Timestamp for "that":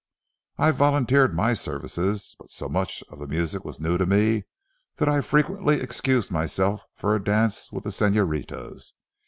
4.95-5.07